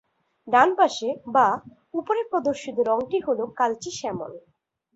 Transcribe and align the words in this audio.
ডানপাশে 0.47 1.09
বা 1.35 1.47
উপরে 1.93 2.21
প্রদর্শিত 2.29 2.77
রঙটি 2.89 3.17
হলো 3.27 3.43
কালচে 3.59 3.91
স্যামন। 3.99 4.31